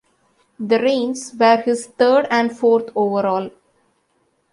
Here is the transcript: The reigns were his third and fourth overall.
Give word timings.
The 0.59 0.79
reigns 0.79 1.35
were 1.39 1.57
his 1.57 1.85
third 1.85 2.25
and 2.31 2.51
fourth 2.57 2.89
overall. 2.95 3.51